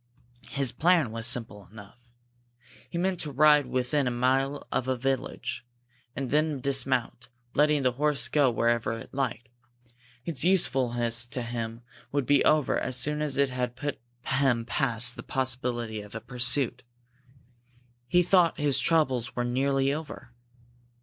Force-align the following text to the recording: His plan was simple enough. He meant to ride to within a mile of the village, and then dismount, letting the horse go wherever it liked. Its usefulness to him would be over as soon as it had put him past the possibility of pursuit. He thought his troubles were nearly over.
His 0.49 0.71
plan 0.71 1.11
was 1.11 1.27
simple 1.27 1.67
enough. 1.71 2.09
He 2.89 2.97
meant 2.97 3.19
to 3.19 3.31
ride 3.31 3.65
to 3.65 3.69
within 3.69 4.07
a 4.07 4.09
mile 4.09 4.65
of 4.71 4.85
the 4.85 4.97
village, 4.97 5.63
and 6.15 6.31
then 6.31 6.59
dismount, 6.59 7.29
letting 7.53 7.83
the 7.83 7.91
horse 7.91 8.27
go 8.27 8.49
wherever 8.49 8.93
it 8.93 9.13
liked. 9.13 9.47
Its 10.25 10.43
usefulness 10.43 11.23
to 11.27 11.43
him 11.43 11.83
would 12.11 12.25
be 12.25 12.43
over 12.45 12.79
as 12.79 12.97
soon 12.97 13.21
as 13.21 13.37
it 13.37 13.51
had 13.51 13.75
put 13.75 14.01
him 14.25 14.65
past 14.65 15.17
the 15.17 15.21
possibility 15.21 16.01
of 16.01 16.13
pursuit. 16.25 16.81
He 18.07 18.23
thought 18.23 18.57
his 18.59 18.79
troubles 18.79 19.35
were 19.35 19.43
nearly 19.43 19.93
over. 19.93 20.31